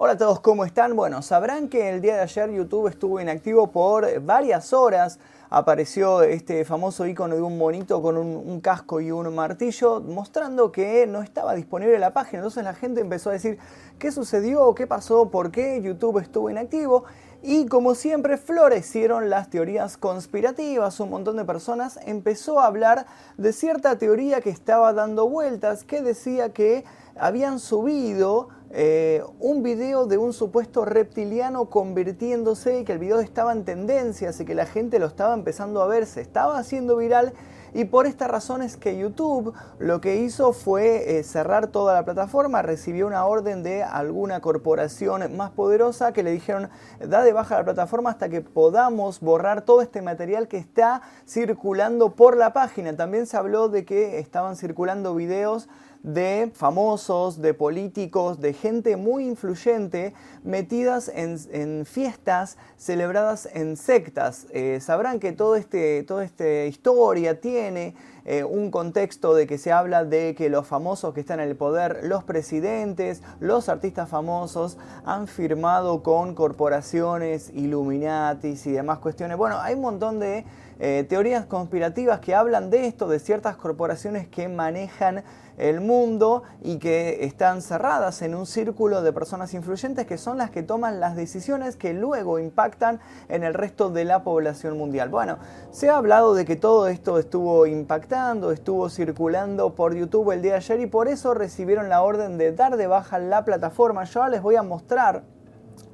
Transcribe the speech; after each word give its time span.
Hola 0.00 0.12
a 0.12 0.16
todos, 0.16 0.38
¿cómo 0.38 0.64
están? 0.64 0.94
Bueno, 0.94 1.22
sabrán 1.22 1.68
que 1.68 1.88
el 1.88 2.00
día 2.00 2.14
de 2.14 2.22
ayer 2.22 2.52
YouTube 2.52 2.86
estuvo 2.86 3.20
inactivo 3.20 3.72
por 3.72 4.20
varias 4.20 4.72
horas. 4.72 5.18
Apareció 5.50 6.22
este 6.22 6.64
famoso 6.64 7.04
icono 7.04 7.34
de 7.34 7.42
un 7.42 7.58
monito 7.58 8.00
con 8.00 8.16
un, 8.16 8.60
casco 8.60 9.00
y 9.00 9.10
un 9.10 9.34
martillo 9.34 10.00
mostrando 10.00 10.70
que 10.70 11.04
no 11.08 11.20
estaba 11.20 11.52
disponible 11.56 11.98
la 11.98 12.12
página. 12.12 12.38
Entonces 12.38 12.62
la 12.62 12.74
gente 12.74 13.00
empezó 13.00 13.30
a 13.30 13.32
decir 13.32 13.58
qué 13.98 14.12
sucedió, 14.12 14.72
qué 14.76 14.86
pasó, 14.86 15.30
por 15.30 15.50
qué 15.50 15.82
YouTube 15.82 16.18
estuvo 16.18 16.48
inactivo. 16.48 17.02
Y 17.42 17.66
como 17.66 17.94
siempre 17.94 18.36
florecieron 18.36 19.30
las 19.30 19.48
teorías 19.48 19.96
conspirativas, 19.96 20.98
un 20.98 21.10
montón 21.10 21.36
de 21.36 21.44
personas 21.44 22.00
empezó 22.04 22.58
a 22.58 22.66
hablar 22.66 23.06
de 23.36 23.52
cierta 23.52 23.96
teoría 23.96 24.40
que 24.40 24.50
estaba 24.50 24.92
dando 24.92 25.28
vueltas, 25.28 25.84
que 25.84 26.02
decía 26.02 26.52
que 26.52 26.84
habían 27.16 27.60
subido 27.60 28.48
eh, 28.70 29.22
un 29.38 29.62
video 29.62 30.06
de 30.06 30.18
un 30.18 30.32
supuesto 30.32 30.84
reptiliano 30.84 31.66
convirtiéndose 31.70 32.80
y 32.80 32.84
que 32.84 32.92
el 32.92 32.98
video 32.98 33.20
estaba 33.20 33.52
en 33.52 33.64
tendencia, 33.64 34.30
así 34.30 34.44
que 34.44 34.56
la 34.56 34.66
gente 34.66 34.98
lo 34.98 35.06
estaba 35.06 35.32
empezando 35.34 35.80
a 35.80 35.86
ver, 35.86 36.06
se 36.06 36.20
estaba 36.20 36.58
haciendo 36.58 36.96
viral 36.96 37.34
y 37.74 37.84
por 37.84 38.06
esta 38.06 38.28
razón 38.28 38.62
es 38.62 38.76
que 38.76 38.98
YouTube 38.98 39.54
lo 39.78 40.00
que 40.00 40.16
hizo 40.16 40.52
fue 40.52 41.18
eh, 41.18 41.22
cerrar 41.22 41.68
toda 41.68 41.94
la 41.94 42.04
plataforma, 42.04 42.62
recibió 42.62 43.06
una 43.06 43.24
orden 43.26 43.62
de 43.62 43.82
alguna 43.82 44.40
corporación 44.40 45.36
más 45.36 45.50
poderosa 45.50 46.12
que 46.12 46.22
le 46.22 46.30
dijeron 46.30 46.70
da 47.00 47.22
de 47.22 47.32
baja 47.32 47.58
la 47.58 47.64
plataforma 47.64 48.10
hasta 48.10 48.28
que 48.28 48.40
podamos 48.40 49.20
borrar 49.20 49.62
todo 49.62 49.82
este 49.82 50.02
material 50.02 50.48
que 50.48 50.56
está 50.56 51.02
circulando 51.26 52.14
por 52.14 52.36
la 52.36 52.52
página. 52.52 52.96
También 52.96 53.26
se 53.26 53.36
habló 53.36 53.68
de 53.68 53.84
que 53.84 54.18
estaban 54.18 54.56
circulando 54.56 55.14
videos 55.14 55.68
de 56.02 56.50
famosos, 56.54 57.40
de 57.40 57.54
políticos, 57.54 58.40
de 58.40 58.52
gente 58.52 58.96
muy 58.96 59.26
influyente 59.26 60.14
metidas 60.44 61.10
en, 61.14 61.84
fiestas 61.84 62.56
celebradas 62.76 63.48
en 63.52 63.76
sectas. 63.76 64.46
Eh, 64.50 64.78
sabrán 64.80 65.20
que 65.20 65.32
todo 65.32 65.56
este, 65.56 66.02
toda 66.04 66.24
esta 66.24 66.64
historia 66.64 67.40
tiene 67.40 67.94
eh, 68.30 68.44
un 68.44 68.70
contexto 68.70 69.34
de 69.34 69.46
que 69.46 69.56
se 69.56 69.72
habla 69.72 70.04
de 70.04 70.34
que 70.34 70.50
los 70.50 70.66
famosos 70.66 71.14
que 71.14 71.20
están 71.20 71.40
en 71.40 71.48
el 71.48 71.56
poder, 71.56 72.00
los 72.02 72.24
presidentes, 72.24 73.22
los 73.40 73.70
artistas 73.70 74.10
famosos 74.10 74.76
han 75.06 75.28
firmado 75.28 76.02
con 76.02 76.34
corporaciones, 76.34 77.48
Illuminatis 77.54 78.66
y 78.66 78.72
demás 78.72 78.98
cuestiones. 78.98 79.38
Bueno, 79.38 79.58
hay 79.58 79.76
un 79.76 79.80
montón 79.80 80.20
de 80.20 80.44
eh, 80.78 81.06
teorías 81.08 81.46
conspirativas 81.46 82.20
que 82.20 82.34
hablan 82.34 82.68
de 82.68 82.86
esto, 82.86 83.08
de 83.08 83.18
ciertas 83.18 83.56
corporaciones 83.56 84.28
que 84.28 84.46
manejan 84.46 85.24
el 85.58 85.80
mundo 85.80 86.44
y 86.62 86.78
que 86.78 87.24
están 87.24 87.62
cerradas 87.62 88.22
en 88.22 88.34
un 88.34 88.46
círculo 88.46 89.02
de 89.02 89.12
personas 89.12 89.52
influyentes 89.54 90.06
que 90.06 90.16
son 90.16 90.38
las 90.38 90.50
que 90.50 90.62
toman 90.62 91.00
las 91.00 91.16
decisiones 91.16 91.76
que 91.76 91.92
luego 91.92 92.38
impactan 92.38 93.00
en 93.28 93.42
el 93.42 93.54
resto 93.54 93.90
de 93.90 94.04
la 94.04 94.22
población 94.22 94.78
mundial. 94.78 95.08
Bueno, 95.08 95.38
se 95.72 95.90
ha 95.90 95.96
hablado 95.96 96.34
de 96.34 96.44
que 96.44 96.54
todo 96.54 96.86
esto 96.86 97.18
estuvo 97.18 97.66
impactando, 97.66 98.17
estuvo 98.50 98.88
circulando 98.88 99.76
por 99.76 99.94
YouTube 99.94 100.32
el 100.32 100.42
día 100.42 100.52
de 100.52 100.56
ayer 100.56 100.80
y 100.80 100.86
por 100.86 101.06
eso 101.06 101.34
recibieron 101.34 101.88
la 101.88 102.02
orden 102.02 102.36
de 102.36 102.50
dar 102.50 102.76
de 102.76 102.88
baja 102.88 103.20
la 103.20 103.44
plataforma. 103.44 104.02
Yo 104.04 104.20
ahora 104.20 104.32
les 104.32 104.42
voy 104.42 104.56
a 104.56 104.64
mostrar 104.64 105.22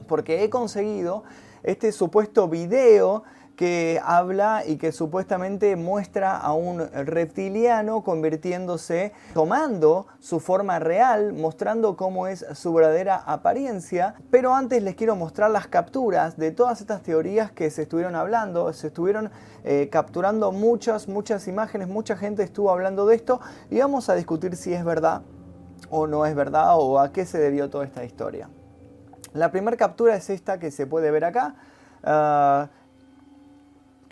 porque 0.08 0.42
he 0.42 0.48
conseguido 0.48 1.25
este 1.62 1.92
supuesto 1.92 2.48
video 2.48 3.25
que 3.56 4.00
habla 4.05 4.62
y 4.66 4.77
que 4.77 4.92
supuestamente 4.92 5.77
muestra 5.77 6.36
a 6.36 6.52
un 6.55 6.80
reptiliano 6.80 8.02
convirtiéndose, 8.02 9.12
tomando 9.33 10.06
su 10.20 10.41
forma 10.41 10.78
real, 10.78 11.33
mostrando 11.33 11.97
cómo 11.97 12.27
es 12.27 12.44
su 12.55 12.72
verdadera 12.75 13.16
apariencia. 13.16 14.14
Pero 14.30 14.55
antes 14.55 14.82
les 14.82 14.94
quiero 14.94 15.16
mostrar 15.16 15.50
las 15.50 15.66
capturas 15.69 16.36
de 16.36 16.50
todas 16.50 16.80
estas 16.80 17.02
teorías 17.02 17.52
que 17.52 17.70
se 17.70 17.82
estuvieron 17.82 18.14
hablando, 18.14 18.72
se 18.72 18.88
estuvieron 18.88 19.30
eh, 19.64 19.88
capturando 19.91 20.52
muchas, 20.52 21.08
muchas 21.08 21.48
imágenes, 21.48 21.88
mucha 21.88 22.16
gente 22.16 22.43
estuvo 22.43 22.70
hablando 22.70 23.06
de 23.06 23.16
esto 23.16 23.41
y 23.70 23.78
vamos 23.78 24.09
a 24.09 24.14
discutir 24.14 24.56
si 24.56 24.72
es 24.72 24.84
verdad 24.84 25.22
o 25.91 26.06
no 26.06 26.26
es 26.26 26.34
verdad 26.34 26.76
o 26.76 26.98
a 26.98 27.12
qué 27.12 27.25
se 27.25 27.38
debió 27.38 27.70
toda 27.70 27.84
esta 27.84 28.04
historia. 28.04 28.48
La 29.32 29.50
primera 29.50 29.76
captura 29.76 30.14
es 30.14 30.31
esta 30.31 30.59
que 30.59 30.70
se 30.70 30.87
puede 30.87 31.10
ver 31.10 31.25
acá. 31.25 31.56
Ah, 32.04 32.69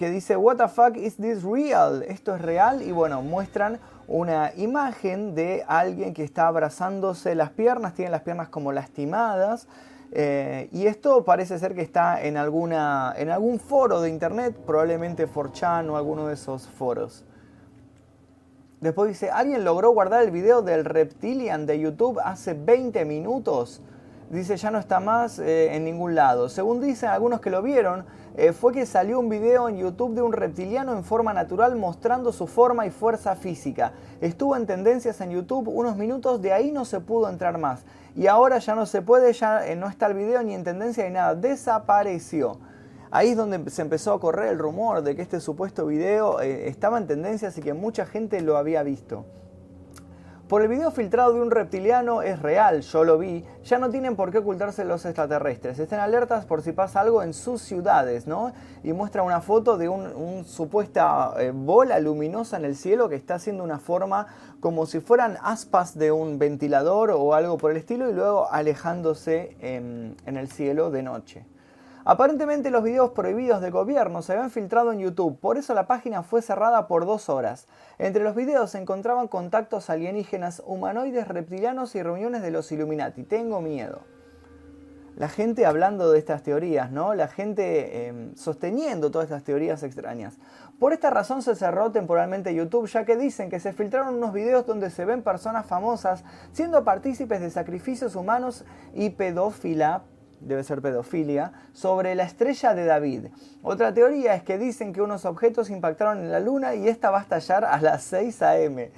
que 0.03 0.11
dice, 0.11 0.37
what 0.37 0.57
the 0.57 0.67
fuck 0.67 0.97
is 0.97 1.15
this 1.15 1.45
real? 1.45 2.03
Esto 2.03 2.35
es 2.35 2.43
real 2.43 2.83
y 2.83 2.91
bueno, 2.91 3.23
muestran 3.23 3.79
una 4.09 4.53
imagen 4.57 5.37
de 5.37 5.63
alguien 5.69 6.13
que 6.13 6.25
está 6.25 6.49
abrazándose 6.49 7.37
las 7.37 7.51
piernas, 7.51 7.95
tiene 7.95 8.11
las 8.11 8.23
piernas 8.23 8.49
como 8.49 8.73
lastimadas. 8.73 9.69
Eh, 10.11 10.69
y 10.73 10.89
esto 10.89 11.25
parece 11.25 11.57
ser 11.61 11.77
que 11.77 11.83
está 11.83 12.21
en, 12.21 12.37
alguna, 12.37 13.15
en 13.17 13.31
algún 13.31 13.61
foro 13.61 14.01
de 14.01 14.09
internet, 14.09 14.57
probablemente 14.67 15.29
4chan 15.29 15.89
o 15.89 15.97
alguno 15.97 16.27
de 16.27 16.35
esos 16.35 16.67
foros. 16.67 17.25
Después 18.81 19.09
dice, 19.09 19.31
alguien 19.31 19.63
logró 19.63 19.93
guardar 19.93 20.25
el 20.25 20.33
video 20.33 20.63
del 20.63 20.85
reptilian 20.85 21.65
de 21.65 21.79
YouTube 21.79 22.19
hace 22.25 22.55
20 22.55 23.05
minutos 23.05 23.81
dice 24.31 24.57
ya 24.57 24.71
no 24.71 24.79
está 24.79 25.01
más 25.01 25.39
eh, 25.39 25.75
en 25.75 25.85
ningún 25.85 26.15
lado. 26.15 26.49
Según 26.49 26.81
dicen 26.81 27.11
algunos 27.11 27.41
que 27.41 27.51
lo 27.51 27.63
vieron, 27.63 28.05
eh, 28.37 28.53
fue 28.53 28.73
que 28.73 28.87
salió 28.87 29.21
un 29.21 29.29
video 29.29 29.69
en 29.69 29.77
YouTube 29.77 30.15
de 30.15 30.23
un 30.23 30.33
reptiliano 30.33 30.93
en 30.97 31.05
forma 31.05 31.33
natural 31.35 31.77
mostrando 31.77 32.33
su 32.33 32.47
forma 32.47 32.87
y 32.87 32.91
fuerza 32.91 33.37
física. 33.37 33.93
Estuvo 34.21 34.57
en 34.57 34.67
tendencias 34.67 35.21
en 35.21 35.31
YouTube 35.31 35.69
unos 35.69 35.97
minutos, 35.97 36.41
de 36.41 36.53
ahí 36.53 36.73
no 36.73 36.85
se 36.85 37.01
pudo 37.01 37.29
entrar 37.29 37.59
más. 37.59 37.85
Y 38.17 38.27
ahora 38.27 38.59
ya 38.59 38.75
no 38.75 38.87
se 38.87 39.03
puede, 39.03 39.33
ya 39.33 39.67
eh, 39.67 39.77
no 39.77 39.89
está 39.89 40.07
el 40.07 40.15
video 40.15 40.43
ni 40.43 40.55
en 40.55 40.65
tendencia 40.65 41.05
ni 41.05 41.11
nada, 41.11 41.35
desapareció. 41.35 42.59
Ahí 43.11 43.31
es 43.31 43.37
donde 43.37 43.71
se 43.71 43.83
empezó 43.83 44.15
a 44.15 44.21
correr 44.21 44.49
el 44.49 44.59
rumor 44.59 45.03
de 45.03 45.15
que 45.15 45.23
este 45.23 45.41
supuesto 45.41 45.85
video 45.85 46.41
estaba 46.41 46.97
en 46.97 47.07
tendencias 47.07 47.59
y 47.59 47.61
que 47.61 47.75
mucha 47.75 48.07
gente 48.07 48.41
lo 48.41 48.57
había 48.57 48.83
visto. 48.83 49.27
Por 50.53 50.61
el 50.61 50.69
video 50.69 50.91
filtrado 50.91 51.33
de 51.33 51.41
un 51.41 51.51
reptiliano 51.51 52.21
es 52.21 52.39
real, 52.43 52.83
yo 52.83 53.05
lo 53.05 53.17
vi, 53.17 53.43
ya 53.65 53.79
no 53.79 53.89
tienen 53.89 54.17
por 54.17 54.31
qué 54.31 54.37
ocultarse 54.37 54.85
los 54.85 55.03
extraterrestres. 55.07 55.79
Estén 55.79 55.99
alertas 55.99 56.45
por 56.45 56.61
si 56.61 56.73
pasa 56.73 57.01
algo 57.01 57.23
en 57.23 57.33
sus 57.33 57.63
ciudades, 57.63 58.27
¿no? 58.27 58.53
Y 58.85 58.93
muestra 58.93 59.23
una 59.23 59.41
foto 59.41 59.79
de 59.79 59.89
una 59.89 60.45
supuesta 60.45 61.33
eh, 61.39 61.53
bola 61.55 61.99
luminosa 62.01 62.59
en 62.59 62.67
el 62.67 62.77
cielo 62.77 63.09
que 63.09 63.17
está 63.17 63.37
haciendo 63.37 63.65
una 63.65 63.79
forma 63.79 64.27
como 64.61 64.85
si 64.85 65.01
fueran 65.01 65.39
aspas 65.43 65.97
de 65.97 66.13
un 66.13 66.39
ventilador 66.39 67.13
o 67.13 67.33
algo 67.33 67.57
por 67.57 67.71
el 67.71 67.79
estilo 67.79 68.11
y 68.11 68.13
luego 68.13 68.53
alejándose 68.53 69.57
en 69.63 70.17
el 70.27 70.49
cielo 70.51 70.91
de 70.91 71.03
noche. 71.03 71.47
Aparentemente 72.05 72.71
los 72.71 72.83
videos 72.83 73.11
prohibidos 73.11 73.61
de 73.61 73.71
gobierno 73.71 74.23
se 74.23 74.33
habían 74.33 74.51
filtrado 74.51 74.93
en 74.93 74.99
YouTube, 74.99 75.39
por 75.39 75.57
eso 75.57 75.73
la 75.73 75.87
página 75.87 76.25
fue 76.25 76.43
cerrada 76.43 76.89
por 76.89 77.07
dos 77.07 77.29
horas. 77.29 77.69
Entre 77.99 78.25
los 78.25 78.35
videos 78.35 78.71
se 78.73 78.79
encontraban 78.79 79.29
contactos 79.29 79.89
alienígenas, 79.89 80.63
humanoides, 80.67 81.29
reptilianos 81.29 81.95
y 81.95 82.03
reuniones 82.03 82.43
de 82.43 82.51
los 82.51 82.73
Illuminati. 82.73 83.23
Tengo 83.23 83.61
miedo. 83.61 84.01
La 85.17 85.29
gente 85.29 85.67
hablando 85.67 86.11
de 86.11 86.19
estas 86.19 86.43
teorías, 86.43 86.91
¿no? 86.91 87.15
La 87.15 87.29
gente 87.29 88.09
em, 88.09 88.35
sosteniendo 88.35 89.11
todas 89.11 89.27
estas 89.27 89.45
teorías 89.45 89.83
extrañas. 89.83 90.39
Por 90.81 90.95
esta 90.95 91.11
razón 91.11 91.43
se 91.43 91.55
cerró 91.55 91.93
temporalmente 91.93 92.55
YouTube, 92.55 92.89
ya 92.89 93.05
que 93.05 93.17
dicen 93.17 93.51
que 93.51 93.61
se 93.61 93.75
filtraron 93.75 94.15
unos 94.15 94.33
videos 94.33 94.67
donde 94.67 94.91
se 94.91 95.05
ven 95.05 95.23
personas 95.23 95.67
famosas 95.67 96.25
siendo 96.53 96.83
partícipes 96.83 97.41
de 97.41 97.51
sacrificios 97.51 98.17
humanos 98.17 98.65
y 98.95 99.11
pedófila 99.11 100.03
debe 100.47 100.63
ser 100.65 100.83
pedofilia, 100.83 101.53
sobre 101.73 102.15
la 102.15 102.25
estrella 102.25 102.75
de 102.75 102.85
David. 102.85 103.27
Otra 103.63 103.95
teoría 103.95 104.35
es 104.35 104.43
que 104.43 104.59
dicen 104.59 104.93
que 104.93 105.03
unos 105.03 105.25
objetos 105.25 105.71
impactaron 105.71 106.19
en 106.19 106.31
la 106.31 106.41
luna 106.41 106.75
y 106.75 106.89
esta 106.89 107.11
va 107.11 107.19
a 107.19 107.23
estallar 107.23 107.65
a 107.65 107.81
las 107.81 108.03
6 108.05 108.43
a.m. 108.43 108.91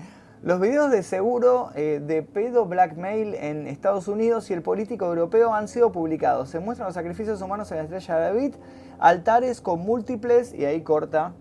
Los 0.44 0.60
videos 0.60 0.91
de 0.91 1.03
seguro 1.03 1.71
eh, 1.75 2.03
de 2.06 2.22
pedo 2.22 2.66
blackmail 2.66 3.34
en 3.34 3.66
Estados 3.66 4.09
Unidos 4.09 4.50
y 4.50 4.53
el 4.53 4.60
político 4.60 5.06
europeo 5.06 5.54
han 5.54 5.69
sido 5.69 5.91
publicados. 5.91 6.50
Se 6.50 6.60
muestran 6.60 6.86
los 6.86 6.95
sacrificios 6.95 7.41
humanos 7.41 7.71
en 7.71 7.78
la 7.78 7.84
estrella 7.84 8.16
de 8.16 8.21
David, 8.21 8.54
altares 8.98 9.63
con 9.63 9.80
múltiples, 9.80 10.53
y 10.53 10.66
ahí 10.66 10.83
corta. 10.83 11.33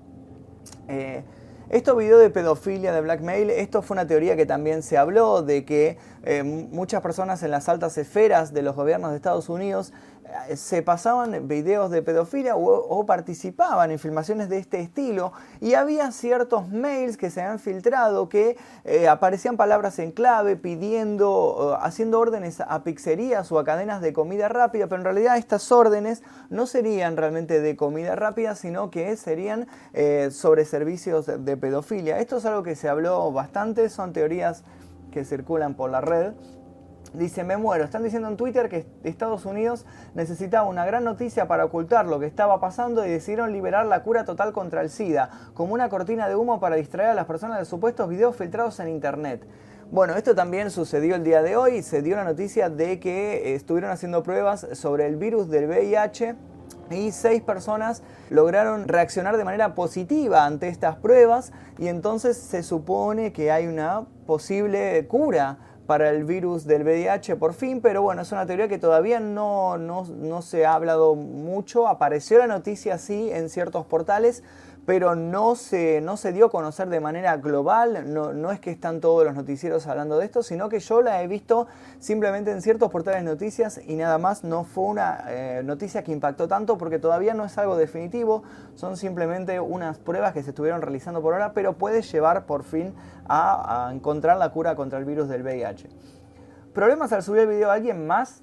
Eh, 0.87 1.25
esto 1.69 1.95
video 1.95 2.19
de 2.19 2.29
pedofilia, 2.29 2.93
de 2.93 3.01
blackmail, 3.01 3.49
esto 3.49 3.81
fue 3.81 3.95
una 3.95 4.05
teoría 4.05 4.35
que 4.35 4.45
también 4.45 4.83
se 4.83 4.97
habló 4.97 5.41
de 5.41 5.65
que 5.65 5.97
eh, 6.25 6.43
muchas 6.43 7.01
personas 7.01 7.43
en 7.43 7.51
las 7.51 7.67
altas 7.67 7.97
esferas 7.97 8.53
de 8.53 8.61
los 8.61 8.75
gobiernos 8.75 9.11
de 9.11 9.17
Estados 9.17 9.49
Unidos 9.49 9.91
eh, 10.49 10.55
se 10.55 10.81
pasaban 10.81 11.49
videos 11.49 11.91
de 11.91 12.01
pedofilia 12.01 12.55
o, 12.55 13.05
participaban 13.05 13.91
en 13.91 13.99
filmaciones 13.99 14.47
de 14.47 14.57
este 14.57 14.79
estilo 14.79 15.33
y 15.59 15.73
había 15.73 16.11
ciertos 16.13 16.69
mails 16.69 17.17
que 17.17 17.29
se 17.29 17.41
habían 17.41 17.59
filtrado 17.59 18.29
que 18.29 18.55
eh, 18.85 19.09
aparecían 19.09 19.57
palabras 19.57 19.99
en 19.99 20.11
clave 20.11 20.55
pidiendo, 20.55 21.77
haciendo 21.81 22.21
órdenes 22.21 22.61
a 22.61 22.83
pizzerías 22.83 23.51
o 23.51 23.59
a 23.59 23.65
cadenas 23.65 24.01
de 24.01 24.13
comida 24.13 24.47
rápida, 24.47 24.87
pero 24.87 25.01
en 25.01 25.05
realidad 25.05 25.37
estas 25.37 25.69
órdenes 25.73 26.23
no 26.49 26.67
serían 26.67 27.17
realmente 27.17 27.59
de 27.59 27.75
comida 27.75 28.15
rápida, 28.15 28.55
sino 28.55 28.89
que 28.91 29.17
serían 29.17 29.67
sobre 30.31 30.65
servicios 30.65 31.25
de 31.25 31.52
pedofilia. 31.57 32.19
Esto 32.19 32.37
es 32.37 32.45
algo 32.45 32.63
que 32.63 32.75
se 32.75 32.89
habló 32.89 33.31
bastante, 33.31 33.89
son 33.89 34.13
teorías 34.13 34.63
que 35.11 35.25
circulan 35.25 35.75
por 35.75 35.89
la 35.89 36.01
red. 36.01 36.33
Dice, 37.13 37.43
me 37.43 37.57
muero. 37.57 37.83
Están 37.83 38.03
diciendo 38.03 38.27
en 38.27 38.37
Twitter 38.37 38.69
que 38.69 38.87
Estados 39.03 39.45
Unidos 39.45 39.85
necesitaba 40.15 40.67
una 40.67 40.83
gran 40.85 41.03
noticia 41.03 41.47
para 41.47 41.65
ocultar 41.65 42.07
lo 42.07 42.19
que 42.19 42.25
estaba 42.25 42.59
pasando 42.59 43.05
y 43.05 43.09
decidieron 43.09 43.51
liberar 43.51 43.85
la 43.85 44.01
cura 44.01 44.25
total 44.25 44.51
contra 44.51 44.81
el 44.81 44.89
SIDA, 44.89 45.29
como 45.53 45.75
una 45.75 45.89
cortina 45.89 46.27
de 46.27 46.35
humo 46.35 46.59
para 46.59 46.75
distraer 46.75 47.11
a 47.11 47.13
las 47.13 47.25
personas 47.25 47.59
de 47.59 47.65
supuestos 47.65 48.09
videos 48.09 48.35
filtrados 48.35 48.79
en 48.79 48.87
Internet. 48.87 49.45
Bueno, 49.91 50.15
esto 50.15 50.33
también 50.33 50.71
sucedió 50.71 51.13
el 51.13 51.23
día 51.23 51.43
de 51.43 51.55
hoy. 51.55 51.83
Se 51.83 52.01
dio 52.01 52.15
la 52.15 52.23
noticia 52.23 52.69
de 52.69 52.99
que 52.99 53.53
estuvieron 53.53 53.91
haciendo 53.91 54.23
pruebas 54.23 54.67
sobre 54.73 55.05
el 55.05 55.17
virus 55.17 55.49
del 55.49 55.67
VIH 55.67 56.35
y 56.89 57.11
seis 57.11 57.41
personas 57.41 58.03
lograron 58.29 58.87
reaccionar 58.87 59.37
de 59.37 59.43
manera 59.43 59.75
positiva 59.75 60.45
ante 60.45 60.67
estas 60.67 60.95
pruebas 60.97 61.51
y 61.77 61.87
entonces 61.87 62.37
se 62.37 62.63
supone 62.63 63.33
que 63.33 63.51
hay 63.51 63.67
una 63.67 64.05
posible 64.25 65.05
cura 65.07 65.57
para 65.85 66.09
el 66.09 66.23
virus 66.23 66.65
del 66.65 66.83
VIH 66.83 67.35
por 67.35 67.53
fin, 67.53 67.81
pero 67.81 68.01
bueno, 68.01 68.21
es 68.21 68.31
una 68.31 68.45
teoría 68.45 68.67
que 68.67 68.77
todavía 68.77 69.19
no, 69.19 69.77
no, 69.77 70.41
se 70.41 70.65
ha 70.65 70.75
hablado 70.75 71.15
mucho. 71.15 71.87
Apareció 71.87 72.37
la 72.37 72.47
noticia 72.47 72.97
sí 72.97 73.29
en 73.31 73.49
ciertos 73.49 73.85
portales, 73.85 74.43
pero 74.85 75.15
no 75.15 75.55
se, 75.55 76.01
no 76.01 76.17
se 76.17 76.33
dio 76.33 76.47
a 76.47 76.51
conocer 76.51 76.89
de 76.89 76.99
manera 76.99 77.37
global, 77.37 78.13
no, 78.13 78.33
no, 78.33 78.51
es 78.51 78.59
que 78.59 78.69
están 78.69 78.99
todos 78.99 79.23
los 79.23 79.33
noticieros 79.33 79.87
hablando 79.87 80.17
de 80.17 80.25
esto, 80.25 80.43
sino 80.43 80.67
que 80.67 80.79
yo 80.79 81.01
la 81.01 81.23
he 81.23 81.27
visto 81.27 81.67
simplemente 81.99 82.51
en 82.51 82.61
ciertos 82.61 82.91
portales 82.91 83.23
de 83.23 83.29
noticias 83.29 83.79
y 83.85 83.95
nada 83.95 84.17
más 84.17 84.43
no 84.43 84.65
fue 84.65 84.85
una 84.85 85.23
eh, 85.29 85.61
noticia 85.63 86.03
que 86.03 86.11
impactó 86.11 86.47
tanto 86.49 86.77
porque 86.77 86.99
todavía 86.99 87.33
no 87.33 87.45
es 87.45 87.57
algo 87.57 87.77
definitivo, 87.77 88.43
son 88.75 88.97
simplemente 88.97 89.59
unas 89.61 89.99
pruebas 89.99 90.33
que 90.33 90.43
se 90.43 90.49
estuvieron 90.49 90.81
realizando 90.81 91.21
por 91.21 91.33
ahora, 91.33 91.53
pero 91.53 91.73
puede 91.77 92.01
llevar 92.01 92.45
por 92.45 92.63
fin 92.63 92.93
a, 93.27 93.89
encontrar 93.93 94.37
la 94.37 94.49
cura 94.51 94.75
contra 94.75 94.99
el 94.99 95.05
virus 95.05 95.29
del 95.29 95.43
VIH. 95.43 95.87
¿Problemas 96.73 97.13
al 97.13 97.23
subir 97.23 97.41
el 97.41 97.47
video 97.47 97.69
a 97.69 97.75
alguien 97.75 98.05
más? 98.05 98.41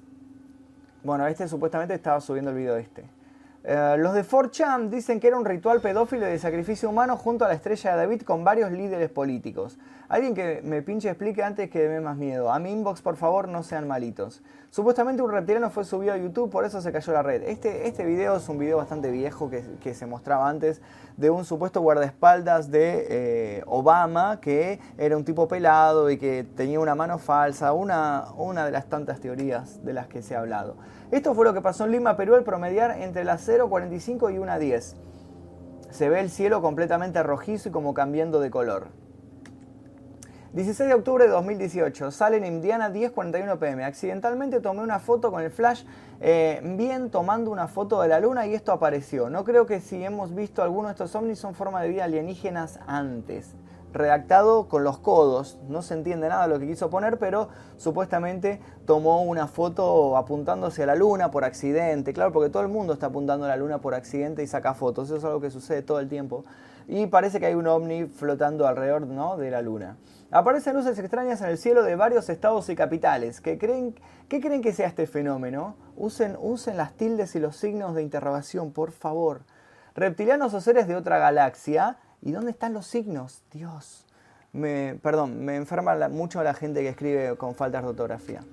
Bueno, 1.03 1.27
este 1.27 1.47
supuestamente 1.47 1.93
estaba 1.93 2.19
subiendo 2.19 2.49
el 2.49 2.57
video 2.57 2.77
este. 2.77 3.20
Eh, 3.63 3.95
los 3.99 4.13
de 4.15 4.25
4chan 4.25 4.89
dicen 4.89 5.19
que 5.19 5.27
era 5.27 5.37
un 5.37 5.45
ritual 5.45 5.81
pedófilo 5.81 6.25
de 6.25 6.39
sacrificio 6.39 6.89
humano 6.89 7.15
junto 7.15 7.45
a 7.45 7.47
la 7.47 7.53
estrella 7.53 7.91
de 7.91 7.97
David 7.97 8.23
con 8.23 8.43
varios 8.43 8.71
líderes 8.71 9.09
políticos. 9.09 9.77
Alguien 10.09 10.33
que 10.33 10.61
me 10.63 10.81
pinche 10.81 11.09
explique 11.09 11.43
antes 11.43 11.69
que 11.69 11.87
dé 11.87 12.01
más 12.01 12.17
miedo. 12.17 12.51
A 12.51 12.59
mi 12.59 12.71
inbox, 12.71 13.01
por 13.01 13.15
favor, 13.15 13.47
no 13.47 13.63
sean 13.63 13.87
malitos. 13.87 14.41
Supuestamente 14.69 15.21
un 15.21 15.31
reptiliano 15.31 15.69
fue 15.69 15.85
subido 15.85 16.13
a 16.13 16.17
YouTube, 16.17 16.49
por 16.49 16.65
eso 16.65 16.81
se 16.81 16.91
cayó 16.91 17.13
la 17.13 17.21
red. 17.21 17.43
Este, 17.43 17.87
este 17.87 18.03
video 18.03 18.35
es 18.35 18.49
un 18.49 18.57
video 18.57 18.77
bastante 18.77 19.11
viejo 19.11 19.49
que, 19.49 19.93
se 19.93 20.05
mostraba 20.05 20.49
antes 20.49 20.81
de 21.17 21.29
un 21.29 21.45
supuesto 21.45 21.81
guardaespaldas 21.81 22.71
de 22.71 23.07
eh, 23.09 23.63
Obama 23.67 24.41
que 24.41 24.79
era 24.97 25.15
un 25.15 25.23
tipo 25.23 25.47
pelado 25.47 26.09
y 26.09 26.17
que 26.17 26.45
tenía 26.55 26.79
una 26.79 26.95
mano 26.95 27.17
falsa. 27.17 27.71
Una, 27.73 28.25
una 28.35 28.65
de 28.65 28.71
las 28.71 28.87
tantas 28.87 29.19
teorías 29.19 29.85
de 29.85 29.93
las 29.93 30.07
que 30.07 30.21
se 30.21 30.35
ha 30.35 30.39
hablado. 30.39 30.75
Esto 31.11 31.35
fue 31.35 31.43
lo 31.43 31.53
que 31.53 31.59
pasó 31.59 31.83
en 31.83 31.91
Lima, 31.91 32.15
Perú, 32.15 32.35
al 32.35 32.45
promediar 32.45 32.91
entre 33.01 33.25
las 33.25 33.45
0.45 33.45 34.33
y 34.33 34.37
1.10. 34.37 34.95
Se 35.89 36.09
ve 36.09 36.21
el 36.21 36.29
cielo 36.29 36.61
completamente 36.61 37.21
rojizo 37.21 37.67
y 37.67 37.71
como 37.73 37.93
cambiando 37.93 38.39
de 38.39 38.49
color. 38.49 38.87
16 40.53 40.87
de 40.87 40.95
octubre 40.95 41.25
de 41.25 41.31
2018, 41.31 42.11
sale 42.11 42.37
en 42.37 42.45
Indiana 42.45 42.89
10.41 42.89 43.57
pm. 43.57 43.83
Accidentalmente 43.83 44.61
tomé 44.61 44.81
una 44.83 44.99
foto 44.99 45.31
con 45.31 45.43
el 45.43 45.51
flash 45.51 45.83
eh, 46.21 46.61
bien 46.77 47.09
tomando 47.09 47.51
una 47.51 47.67
foto 47.67 48.01
de 48.01 48.07
la 48.07 48.21
luna 48.21 48.47
y 48.47 48.53
esto 48.53 48.71
apareció. 48.71 49.29
No 49.29 49.43
creo 49.43 49.65
que 49.65 49.81
si 49.81 50.01
hemos 50.01 50.33
visto 50.33 50.63
alguno 50.63 50.87
de 50.87 50.93
estos 50.93 51.13
ovnis 51.13 51.39
son 51.39 51.55
forma 51.55 51.81
de 51.81 51.89
vida 51.89 52.05
alienígenas 52.05 52.79
antes 52.87 53.53
redactado 53.93 54.67
con 54.67 54.83
los 54.83 54.97
codos. 54.97 55.59
No 55.67 55.81
se 55.81 55.93
entiende 55.93 56.29
nada 56.29 56.47
lo 56.47 56.59
que 56.59 56.67
quiso 56.67 56.89
poner, 56.89 57.17
pero 57.17 57.49
supuestamente 57.77 58.61
tomó 58.85 59.23
una 59.23 59.47
foto 59.47 60.17
apuntándose 60.17 60.83
a 60.83 60.85
la 60.85 60.95
luna 60.95 61.31
por 61.31 61.43
accidente. 61.43 62.13
Claro, 62.13 62.31
porque 62.31 62.49
todo 62.49 62.63
el 62.63 62.69
mundo 62.69 62.93
está 62.93 63.07
apuntando 63.07 63.45
a 63.45 63.49
la 63.49 63.57
luna 63.57 63.79
por 63.79 63.93
accidente 63.93 64.43
y 64.43 64.47
saca 64.47 64.73
fotos. 64.73 65.09
Eso 65.09 65.17
es 65.17 65.23
algo 65.23 65.41
que 65.41 65.51
sucede 65.51 65.81
todo 65.81 65.99
el 65.99 66.09
tiempo. 66.09 66.45
Y 66.87 67.07
parece 67.07 67.39
que 67.39 67.45
hay 67.45 67.53
un 67.53 67.67
ovni 67.67 68.05
flotando 68.05 68.67
alrededor 68.67 69.07
¿no? 69.07 69.37
de 69.37 69.51
la 69.51 69.61
luna. 69.61 69.97
Aparecen 70.31 70.75
luces 70.75 70.97
extrañas 70.97 71.41
en 71.41 71.49
el 71.49 71.57
cielo 71.57 71.83
de 71.83 71.95
varios 71.95 72.29
estados 72.29 72.69
y 72.69 72.75
capitales. 72.75 73.41
¿Qué 73.41 73.57
creen, 73.57 73.95
¿Qué 74.29 74.39
creen 74.39 74.61
que 74.61 74.73
sea 74.73 74.87
este 74.87 75.07
fenómeno? 75.07 75.75
Usen, 75.95 76.37
usen 76.39 76.77
las 76.77 76.93
tildes 76.93 77.35
y 77.35 77.39
los 77.39 77.57
signos 77.57 77.95
de 77.95 78.01
interrogación, 78.01 78.71
por 78.71 78.91
favor. 78.91 79.41
Reptilianos 79.93 80.53
o 80.53 80.61
seres 80.61 80.87
de 80.87 80.95
otra 80.95 81.19
galaxia 81.19 81.97
¿Y 82.21 82.31
dónde 82.31 82.51
están 82.51 82.73
los 82.73 82.85
signos? 82.87 83.43
Dios. 83.51 84.05
Me, 84.53 84.99
perdón, 85.01 85.43
me 85.43 85.55
enferma 85.55 86.09
mucho 86.09 86.43
la 86.43 86.53
gente 86.53 86.81
que 86.81 86.89
escribe 86.89 87.35
con 87.37 87.55
faltas 87.55 87.83
de 87.83 87.89
ortografía. 87.89 88.43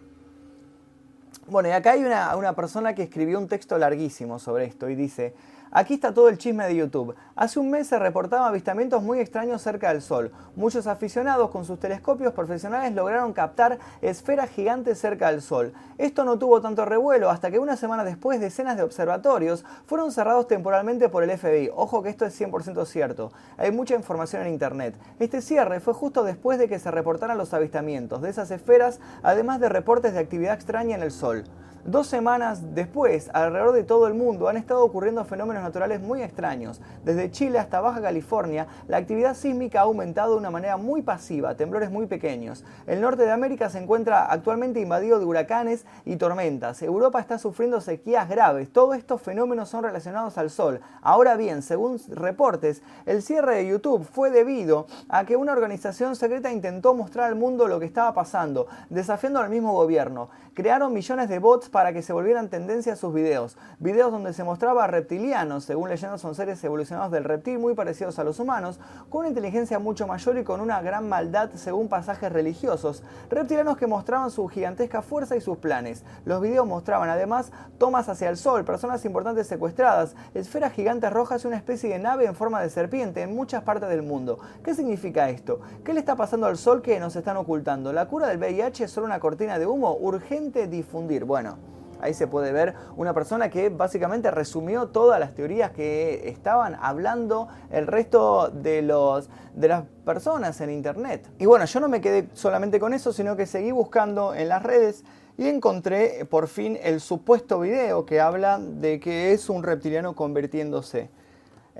Bueno, 1.46 1.68
y 1.68 1.72
acá 1.72 1.92
hay 1.92 2.04
una, 2.04 2.36
una 2.36 2.54
persona 2.54 2.94
que 2.94 3.04
escribió 3.04 3.38
un 3.38 3.48
texto 3.48 3.76
larguísimo 3.78 4.38
sobre 4.38 4.66
esto 4.66 4.88
y 4.88 4.94
dice, 4.94 5.34
Aquí 5.70 5.94
está 5.94 6.14
todo 6.14 6.30
el 6.30 6.38
chisme 6.38 6.66
de 6.66 6.76
YouTube. 6.76 7.14
Hace 7.36 7.60
un 7.60 7.70
mes 7.70 7.86
se 7.88 7.98
reportaban 7.98 8.48
avistamientos 8.48 9.02
muy 9.02 9.20
extraños 9.20 9.60
cerca 9.60 9.92
del 9.92 10.00
Sol. 10.00 10.32
Muchos 10.56 10.86
aficionados 10.86 11.50
con 11.50 11.66
sus 11.66 11.78
telescopios 11.78 12.32
profesionales 12.32 12.94
lograron 12.94 13.34
captar 13.34 13.78
esferas 14.00 14.48
gigantes 14.50 14.98
cerca 14.98 15.30
del 15.30 15.42
Sol. 15.42 15.74
Esto 15.98 16.24
no 16.24 16.38
tuvo 16.38 16.62
tanto 16.62 16.86
revuelo 16.86 17.28
hasta 17.28 17.50
que 17.50 17.58
una 17.58 17.76
semana 17.76 18.02
después 18.02 18.40
decenas 18.40 18.78
de 18.78 18.82
observatorios 18.82 19.64
fueron 19.86 20.10
cerrados 20.10 20.48
temporalmente 20.48 21.10
por 21.10 21.22
el 21.22 21.36
FBI. 21.36 21.70
Ojo 21.74 22.02
que 22.02 22.08
esto 22.08 22.24
es 22.24 22.40
100% 22.40 22.86
cierto. 22.86 23.30
Hay 23.58 23.70
mucha 23.70 23.94
información 23.94 24.42
en 24.42 24.52
Internet. 24.52 24.96
Este 25.18 25.42
cierre 25.42 25.80
fue 25.80 25.92
justo 25.92 26.24
después 26.24 26.58
de 26.58 26.68
que 26.68 26.78
se 26.78 26.90
reportaran 26.90 27.36
los 27.36 27.52
avistamientos 27.52 28.22
de 28.22 28.30
esas 28.30 28.50
esferas, 28.50 29.00
además 29.22 29.60
de 29.60 29.68
reportes 29.68 30.14
de 30.14 30.20
actividad 30.20 30.54
extraña 30.54 30.96
en 30.96 31.02
el 31.02 31.10
Sol. 31.10 31.44
Dos 31.84 32.08
semanas 32.08 32.74
después, 32.74 33.30
alrededor 33.32 33.72
de 33.72 33.84
todo 33.84 34.08
el 34.08 34.14
mundo 34.14 34.48
han 34.48 34.56
estado 34.56 34.84
ocurriendo 34.84 35.24
fenómenos 35.24 35.62
naturales 35.62 36.00
muy 36.00 36.22
extraños. 36.22 36.80
Desde 37.04 37.30
Chile 37.30 37.58
hasta 37.58 37.80
Baja 37.80 38.02
California, 38.02 38.66
la 38.88 38.96
actividad 38.96 39.34
sísmica 39.34 39.80
ha 39.80 39.84
aumentado 39.84 40.32
de 40.32 40.38
una 40.38 40.50
manera 40.50 40.76
muy 40.76 41.02
pasiva, 41.02 41.56
temblores 41.56 41.90
muy 41.90 42.06
pequeños. 42.06 42.64
El 42.86 43.00
norte 43.00 43.22
de 43.22 43.30
América 43.30 43.70
se 43.70 43.78
encuentra 43.78 44.26
actualmente 44.26 44.80
invadido 44.80 45.18
de 45.18 45.24
huracanes 45.24 45.86
y 46.04 46.16
tormentas. 46.16 46.82
Europa 46.82 47.20
está 47.20 47.38
sufriendo 47.38 47.80
sequías 47.80 48.28
graves. 48.28 48.70
Todos 48.72 48.96
estos 48.96 49.22
fenómenos 49.22 49.68
son 49.68 49.84
relacionados 49.84 50.36
al 50.36 50.50
Sol. 50.50 50.80
Ahora 51.00 51.36
bien, 51.36 51.62
según 51.62 52.00
reportes, 52.08 52.82
el 53.06 53.22
cierre 53.22 53.56
de 53.56 53.68
YouTube 53.68 54.04
fue 54.04 54.30
debido 54.30 54.86
a 55.08 55.24
que 55.24 55.36
una 55.36 55.52
organización 55.52 56.16
secreta 56.16 56.52
intentó 56.52 56.92
mostrar 56.92 57.28
al 57.28 57.36
mundo 57.36 57.68
lo 57.68 57.78
que 57.78 57.86
estaba 57.86 58.12
pasando, 58.12 58.66
desafiando 58.90 59.38
al 59.38 59.48
mismo 59.48 59.72
gobierno. 59.72 60.28
Crearon 60.54 60.92
millones 60.92 61.28
de 61.28 61.38
bots 61.38 61.67
para 61.68 61.92
que 61.92 62.02
se 62.02 62.12
volvieran 62.12 62.48
tendencia 62.48 62.94
a 62.94 62.96
sus 62.96 63.12
videos. 63.12 63.56
Videos 63.78 64.12
donde 64.12 64.32
se 64.32 64.44
mostraba 64.44 64.86
reptilianos, 64.86 65.64
según 65.64 65.88
leyendas 65.88 66.20
son 66.20 66.34
seres 66.34 66.62
evolucionados 66.64 67.12
del 67.12 67.24
reptil 67.24 67.58
muy 67.58 67.74
parecidos 67.74 68.18
a 68.18 68.24
los 68.24 68.40
humanos, 68.40 68.80
con 69.10 69.20
una 69.20 69.28
inteligencia 69.28 69.78
mucho 69.78 70.06
mayor 70.06 70.38
y 70.38 70.44
con 70.44 70.60
una 70.60 70.80
gran 70.82 71.08
maldad 71.08 71.50
según 71.54 71.88
pasajes 71.88 72.32
religiosos. 72.32 73.02
Reptilianos 73.30 73.76
que 73.76 73.86
mostraban 73.86 74.30
su 74.30 74.46
gigantesca 74.48 75.02
fuerza 75.02 75.36
y 75.36 75.40
sus 75.40 75.58
planes. 75.58 76.04
Los 76.24 76.40
videos 76.40 76.66
mostraban 76.66 77.08
además 77.10 77.52
tomas 77.78 78.08
hacia 78.08 78.28
el 78.28 78.36
sol, 78.36 78.64
personas 78.64 79.04
importantes 79.04 79.46
secuestradas, 79.46 80.14
esferas 80.34 80.72
gigantes 80.72 81.12
rojas 81.12 81.44
y 81.44 81.46
una 81.46 81.56
especie 81.56 81.90
de 81.90 81.98
nave 81.98 82.26
en 82.26 82.34
forma 82.34 82.60
de 82.60 82.70
serpiente 82.70 83.22
en 83.22 83.34
muchas 83.34 83.62
partes 83.62 83.88
del 83.88 84.02
mundo. 84.02 84.38
¿Qué 84.64 84.74
significa 84.74 85.30
esto? 85.30 85.60
¿Qué 85.84 85.92
le 85.92 86.00
está 86.00 86.16
pasando 86.16 86.46
al 86.46 86.56
sol 86.56 86.82
que 86.82 86.98
nos 87.00 87.16
están 87.16 87.36
ocultando? 87.36 87.92
¿La 87.92 88.06
cura 88.06 88.28
del 88.28 88.38
VIH 88.38 88.84
es 88.84 88.90
solo 88.90 89.06
una 89.06 89.20
cortina 89.20 89.58
de 89.58 89.66
humo? 89.66 89.96
Urgente 89.96 90.66
difundir. 90.66 91.24
Bueno, 91.24 91.57
Ahí 92.00 92.14
se 92.14 92.26
puede 92.26 92.52
ver 92.52 92.74
una 92.96 93.14
persona 93.14 93.50
que 93.50 93.68
básicamente 93.68 94.30
resumió 94.30 94.88
todas 94.88 95.18
las 95.18 95.34
teorías 95.34 95.72
que 95.72 96.28
estaban 96.28 96.76
hablando 96.80 97.48
el 97.70 97.86
resto 97.86 98.48
de, 98.48 98.82
los, 98.82 99.28
de 99.54 99.68
las 99.68 99.84
personas 100.04 100.60
en 100.60 100.70
Internet. 100.70 101.28
Y 101.38 101.46
bueno, 101.46 101.64
yo 101.64 101.80
no 101.80 101.88
me 101.88 102.00
quedé 102.00 102.28
solamente 102.34 102.80
con 102.80 102.94
eso, 102.94 103.12
sino 103.12 103.36
que 103.36 103.46
seguí 103.46 103.72
buscando 103.72 104.34
en 104.34 104.48
las 104.48 104.62
redes 104.62 105.04
y 105.36 105.46
encontré 105.46 106.24
por 106.28 106.48
fin 106.48 106.78
el 106.82 107.00
supuesto 107.00 107.60
video 107.60 108.04
que 108.04 108.20
habla 108.20 108.58
de 108.58 108.98
que 108.98 109.32
es 109.32 109.48
un 109.48 109.62
reptiliano 109.62 110.14
convirtiéndose. 110.14 111.10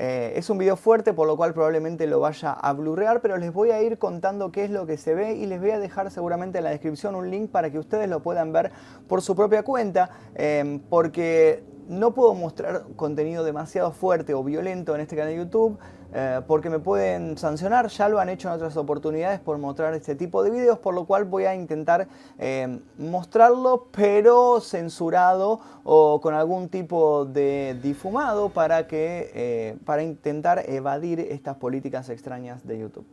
Eh, 0.00 0.34
es 0.36 0.48
un 0.48 0.58
video 0.58 0.76
fuerte, 0.76 1.12
por 1.12 1.26
lo 1.26 1.36
cual 1.36 1.52
probablemente 1.52 2.06
lo 2.06 2.20
vaya 2.20 2.52
a 2.52 2.72
blurrear, 2.72 3.20
pero 3.20 3.36
les 3.36 3.52
voy 3.52 3.72
a 3.72 3.82
ir 3.82 3.98
contando 3.98 4.52
qué 4.52 4.62
es 4.62 4.70
lo 4.70 4.86
que 4.86 4.96
se 4.96 5.12
ve 5.12 5.32
y 5.32 5.46
les 5.46 5.60
voy 5.60 5.72
a 5.72 5.80
dejar 5.80 6.08
seguramente 6.12 6.58
en 6.58 6.64
la 6.64 6.70
descripción 6.70 7.16
un 7.16 7.30
link 7.30 7.50
para 7.50 7.70
que 7.70 7.80
ustedes 7.80 8.08
lo 8.08 8.22
puedan 8.22 8.52
ver 8.52 8.70
por 9.08 9.22
su 9.22 9.34
propia 9.34 9.64
cuenta, 9.64 10.10
eh, 10.36 10.78
porque 10.88 11.64
no 11.88 12.14
puedo 12.14 12.32
mostrar 12.34 12.84
contenido 12.94 13.42
demasiado 13.42 13.90
fuerte 13.90 14.34
o 14.34 14.44
violento 14.44 14.94
en 14.94 15.00
este 15.00 15.16
canal 15.16 15.32
de 15.32 15.38
YouTube 15.38 15.78
eh, 16.14 16.40
porque 16.46 16.70
me 16.70 16.78
pueden 16.78 17.36
sancionar. 17.36 17.88
Ya 17.88 18.08
lo 18.08 18.18
han 18.18 18.28
hecho 18.28 18.48
en 18.48 18.54
otras 18.54 18.76
oportunidades 18.76 19.40
por 19.40 19.58
mostrar 19.58 19.94
este 19.94 20.14
tipo 20.14 20.42
de 20.42 20.50
videos, 20.50 20.78
por 20.78 20.94
lo 20.94 21.04
cual 21.04 21.24
voy 21.24 21.44
a 21.44 21.54
intentar 21.54 22.08
eh, 22.38 22.80
mostrarlo, 22.98 23.88
pero 23.90 24.60
censurado 24.60 25.60
o 25.84 26.20
con 26.20 26.34
algún 26.34 26.68
tipo 26.68 27.24
de 27.24 27.78
difumado 27.82 28.48
para, 28.50 28.86
que, 28.86 29.30
eh, 29.34 29.76
para 29.84 30.02
intentar 30.02 30.64
evadir 30.68 31.20
estas 31.20 31.56
políticas 31.56 32.08
extrañas 32.08 32.66
de 32.66 32.78
YouTube. 32.78 33.06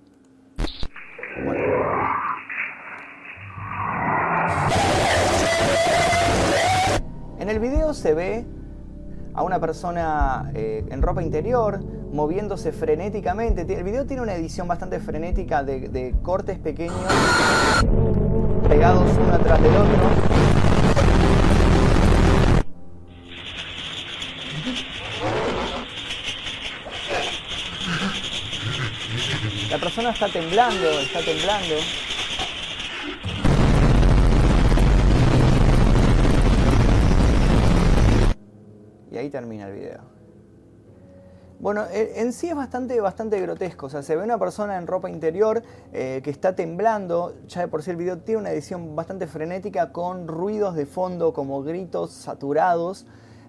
En 7.37 7.49
el 7.49 7.59
video 7.59 7.93
se 7.93 8.13
ve 8.13 8.45
a 9.35 9.43
una 9.43 9.59
persona 9.59 10.49
eh, 10.55 10.85
en 10.89 11.01
ropa 11.01 11.21
interior 11.21 11.79
moviéndose 12.12 12.71
frenéticamente. 12.71 13.62
El 13.62 13.83
video 13.83 14.05
tiene 14.05 14.21
una 14.21 14.35
edición 14.35 14.67
bastante 14.67 15.00
frenética 15.00 15.63
de, 15.63 16.15
cortes 16.21 16.57
pequeños 16.59 16.95
pegados 18.67 19.09
uno 19.17 19.33
atrás 19.33 19.62
del 19.62 19.75
otro. 19.75 19.95
La 29.69 29.77
persona 29.77 30.12
está 30.12 30.27
temblando, 30.29 30.89
está 31.01 31.19
temblando. 31.19 31.75
Y 39.12 39.17
ahí 39.17 39.29
termina 39.29 39.67
el 39.67 39.74
video. 39.74 40.14
Bueno, 41.59 41.85
en 41.89 42.33
sí 42.33 42.50
es 42.50 42.55
bastante, 42.55 43.00
bastante 43.00 43.39
grotesco. 43.39 43.85
O 43.85 43.89
sea, 43.89 44.03
se 44.03 44.15
ve 44.15 44.24
una 44.24 44.38
persona 44.38 44.77
en 44.77 44.88
ropa 44.88 45.09
interior 45.09 45.63
eh, 45.93 46.19
que 46.24 46.29
está 46.29 46.53
temblando. 46.55 47.33
Ya 47.47 47.62
de 47.62 47.67
por 47.69 47.81
sí 47.81 47.91
el 47.91 47.97
video 47.97 48.17
tiene 48.17 48.41
una 48.41 48.51
edición 48.51 48.95
bastante 48.95 49.25
frenética 49.25 49.93
con 49.93 50.27
ruidos 50.27 50.75
de 50.75 50.85
fondo 50.85 51.33
como 51.33 51.63
gritos 51.63 52.12
saturados. 52.12 53.05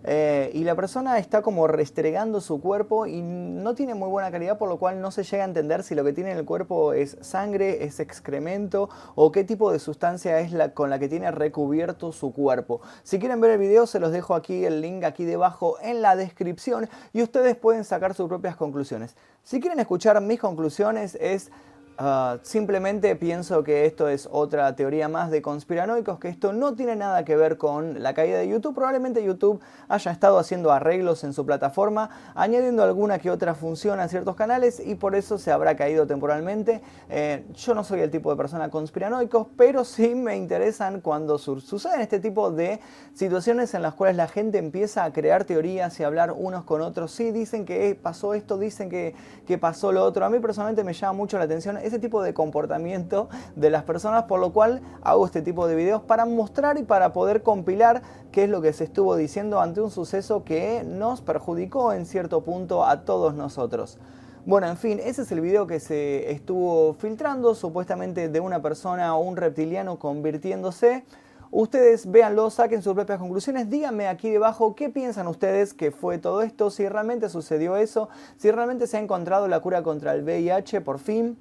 Eh, 0.09 0.53
y 0.55 0.63
la 0.63 0.77
persona 0.77 1.19
está 1.19 1.43
como 1.43 1.67
restregando 1.67 2.41
su 2.41 2.61
cuerpo 2.61 3.07
y 3.07 3.23
no 3.23 3.75
tiene 3.75 3.97
muy 3.97 4.09
buena 4.09 4.31
calidad, 4.31 4.57
por 4.57 4.69
lo 4.69 4.79
cual 4.79 5.01
no 5.01 5.11
se 5.11 5.25
llega 5.25 5.43
a 5.43 5.47
entender 5.47 5.83
si 5.83 5.97
lo 5.97 6.05
que 6.05 6.13
tiene 6.13 6.31
en 6.31 6.39
el 6.39 6.45
cuerpo 6.45 6.93
es 6.93 7.19
sangre, 7.23 7.83
es 7.83 7.99
excremento 7.99 8.89
o 9.17 9.33
qué 9.33 9.43
tipo 9.43 9.73
de 9.73 9.81
sustancia 9.81 10.39
es 10.39 10.53
la 10.53 10.75
con 10.75 10.91
la 10.91 11.01
que 11.01 11.09
tiene 11.09 11.33
recubierto 11.33 12.13
su 12.13 12.33
cuerpo. 12.33 12.81
Si 13.03 13.19
quieren 13.19 13.41
ver 13.41 13.51
el 13.51 13.59
video, 13.59 13.89
se 13.89 13.99
los 13.99 14.13
dejo 14.13 14.37
aquí 14.37 14.65
el 14.65 14.81
link 14.81 15.03
aquí 15.03 15.25
debajo 15.25 15.77
en 15.83 16.03
la 16.03 16.15
descripción 16.15 16.89
y 17.13 17.23
ustedes 17.23 17.57
pueden 17.57 17.83
sacar 17.83 18.15
sus 18.15 18.29
propias 18.29 18.55
conclusiones. 18.55 19.17
Si 19.43 19.61
quieren 19.61 19.81
escuchar 19.81 20.21
mis 20.21 20.39
conclusiones 20.39 21.17
es 21.21 21.51
Ah, 21.99 22.41
simplemente 22.43 23.17
pienso 23.17 23.65
que 23.65 23.87
esto 23.87 24.11
es 24.11 24.29
otra 24.31 24.77
teoría 24.77 25.09
más 25.09 25.31
de 25.31 25.41
conspiranoicos, 25.41 26.19
que 26.19 26.29
esto 26.29 26.53
no 26.53 26.75
tiene 26.75 26.95
nada 26.95 27.25
que 27.25 27.37
ver 27.37 27.57
con 27.57 28.03
la 28.03 28.13
caída 28.13 28.37
de 28.37 28.49
YouTube. 28.49 28.75
Probablemente 28.75 29.25
YouTube 29.25 29.63
haya 29.89 30.11
estado 30.11 30.39
haciendo 30.39 30.73
arreglos 30.73 31.25
en 31.25 31.33
su 31.33 31.47
plataforma, 31.47 32.11
añadiendo 32.35 32.83
alguna 32.83 33.19
que 33.19 33.31
otra 33.31 33.55
función 33.55 33.99
a 33.99 34.09
ciertos 34.09 34.37
canales 34.37 34.79
y 34.85 34.97
por 34.97 35.15
eso 35.15 35.39
se 35.39 35.51
habrá 35.51 35.75
caído 35.75 36.07
temporalmente. 36.07 36.83
Eh, 37.09 37.47
yo 37.55 37.75
no 37.75 37.83
soy 37.83 38.01
el 38.01 38.11
tipo 38.11 38.31
de 38.31 38.37
persona 38.37 38.69
conspiranoicos, 38.69 39.47
pero 39.57 39.83
sí 39.83 40.15
me 40.15 40.37
interesan 40.37 41.01
cuando 41.01 41.39
suceden 41.39 42.03
este 42.03 42.21
tipo 42.21 42.51
de 42.51 42.79
situaciones 43.15 43.73
en 43.73 43.81
las 43.81 43.95
cuales 43.95 44.17
la 44.17 44.29
gente 44.29 44.59
empieza 44.59 45.03
a 45.03 45.15
crear 45.15 45.45
teorías 45.45 45.99
y 45.99 46.05
hablar 46.05 46.33
unos 46.33 46.65
con 46.65 46.83
otros. 46.83 47.11
Sí, 47.11 47.31
dicen 47.31 47.65
que 47.65 47.95
pasó 47.95 48.35
esto, 48.35 48.59
dicen 48.59 48.91
que, 48.91 49.15
que 49.47 49.57
pasó 49.57 49.93
lo 49.93 50.05
otro. 50.05 50.27
A 50.27 50.29
mí 50.29 50.41
personalmente 50.41 50.85
me 50.85 50.93
llama 50.93 51.15
mucho 51.15 51.39
la 51.39 51.45
atención 51.45 51.86
ese 51.87 51.99
tipo 51.99 52.23
de 52.23 52.35
comportamiento 52.35 53.29
de 53.55 53.71
las 53.71 53.85
personas, 53.85 54.25
por 54.25 54.41
lo 54.41 54.53
cual 54.53 54.81
hago 55.03 55.25
este 55.27 55.43
tipo 55.43 55.67
de 55.67 55.75
videos 55.75 56.03
para 56.03 56.25
mostrar 56.27 56.79
y 56.79 56.83
para 56.83 57.13
poder 57.13 57.43
compilar 57.43 58.03
qué 58.33 58.45
es 58.45 58.51
lo 58.51 58.61
que 58.61 58.73
se 58.73 58.85
estuvo 58.85 59.17
diciendo 59.17 59.61
ante 59.61 59.81
un 59.81 59.91
suceso 59.91 60.45
que 60.45 60.85
nos 60.85 61.21
perjudicó 61.21 61.93
en 61.93 62.07
cierto 62.07 62.43
punto 62.43 62.85
a 62.85 63.05
todos 63.05 63.35
nosotros. 63.35 63.99
Bueno, 64.45 64.69
en 64.69 64.77
fin, 64.77 65.01
ese 65.03 65.23
es 65.23 65.33
el 65.33 65.41
video 65.41 65.67
que 65.67 65.81
se 65.81 66.31
estuvo 66.31 66.95
filtrando, 66.95 67.57
supuestamente 67.57 68.29
de 68.29 68.39
una 68.39 68.63
persona 68.63 69.17
o 69.17 69.21
un 69.21 69.37
reptiliano 69.37 69.99
convirtiéndose. 69.99 71.05
Ustedes 71.51 72.11
véanlo, 72.11 72.51
saquen 72.51 72.83
sus 72.83 72.95
propias 72.95 73.19
conclusiones, 73.19 73.71
díganme 73.71 74.09
aquí 74.09 74.31
debajo 74.31 74.75
qué 74.75 74.89
piensan 74.89 75.27
ustedes 75.27 75.75
que 75.75 75.91
fue 75.91 76.19
todo 76.19 76.43
esto, 76.43 76.71
si 76.71 76.89
realmente 76.89 77.29
sucedió 77.29 77.77
eso, 77.77 78.09
si 78.37 78.51
realmente 78.51 78.87
se 78.87 78.97
ha 78.97 79.01
encontrado 79.01 79.49
la 79.49 79.61
cura 79.61 79.83
contra 79.83 80.13
el 80.13 80.23
VIH 80.23 80.81
por 80.81 80.99
fin. 80.99 81.37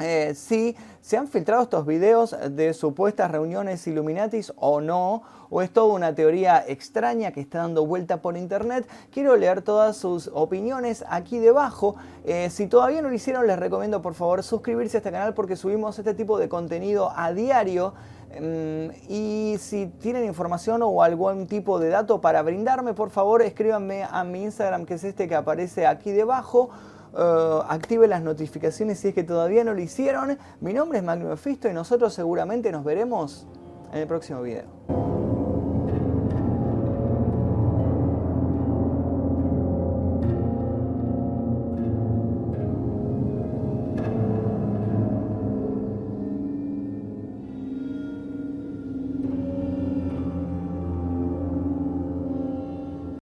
Eh, 0.00 0.34
si 0.34 0.76
se 1.00 1.16
han 1.16 1.28
filtrado 1.28 1.62
estos 1.62 1.86
videos 1.86 2.36
de 2.50 2.74
supuestas 2.74 3.30
reuniones 3.30 3.86
Illuminatis 3.86 4.52
o 4.56 4.80
no, 4.80 5.22
o 5.50 5.62
es 5.62 5.70
toda 5.72 5.94
una 5.94 6.14
teoría 6.14 6.64
extraña 6.66 7.30
que 7.30 7.40
está 7.40 7.58
dando 7.58 7.86
vuelta 7.86 8.20
por 8.20 8.36
internet. 8.36 8.88
Quiero 9.12 9.36
leer 9.36 9.62
todas 9.62 9.96
sus 9.96 10.28
opiniones 10.34 11.04
aquí 11.08 11.38
debajo. 11.38 11.94
Eh, 12.24 12.50
si 12.50 12.66
todavía 12.66 13.02
no 13.02 13.08
lo 13.08 13.14
hicieron, 13.14 13.46
les 13.46 13.58
recomiendo 13.58 14.02
por 14.02 14.14
favor 14.14 14.42
suscribirse 14.42 14.96
a 14.96 14.98
este 14.98 15.12
canal 15.12 15.32
porque 15.32 15.54
subimos 15.54 15.96
este 15.98 16.14
tipo 16.14 16.38
de 16.38 16.48
contenido 16.48 17.12
a 17.14 17.32
diario. 17.32 17.94
Mm, 18.40 18.88
y 19.08 19.56
si 19.60 19.86
tienen 19.86 20.24
información 20.24 20.82
o 20.82 21.04
algún 21.04 21.46
tipo 21.46 21.78
de 21.78 21.90
dato 21.90 22.20
para 22.20 22.42
brindarme, 22.42 22.92
por 22.92 23.10
favor 23.10 23.42
escríbanme 23.42 24.02
a 24.10 24.24
mi 24.24 24.42
Instagram 24.42 24.86
que 24.86 24.94
es 24.94 25.04
este 25.04 25.28
que 25.28 25.36
aparece 25.36 25.86
aquí 25.86 26.10
debajo 26.10 26.70
uh, 27.14 27.62
active 27.68 28.06
las 28.08 28.22
notificaciones 28.22 28.98
si 28.98 29.08
es 29.08 29.14
que 29.14 29.24
todavía 29.24 29.64
no 29.64 29.74
lo 29.74 29.80
hicieron. 29.80 30.38
Mi 30.60 30.72
nombre 30.72 30.98
es 30.98 31.04
Magno 31.04 31.36
Fisto 31.36 31.68
y 31.68 31.72
nosotros 31.72 32.14
seguramente 32.14 32.70
nos 32.72 32.84
veremos 32.84 33.46
en 33.92 34.00
el 34.00 34.06
próximo 34.06 34.42
video. 34.42 35.13